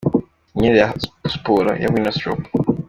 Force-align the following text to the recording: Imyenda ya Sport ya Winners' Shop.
Imyenda 0.53 0.77
ya 0.83 0.89
Sport 1.33 1.67
ya 1.81 1.91
Winners' 1.93 2.21
Shop. 2.21 2.39